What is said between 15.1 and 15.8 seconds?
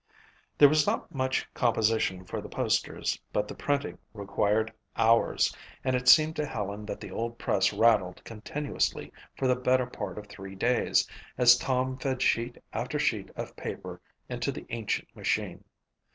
machine.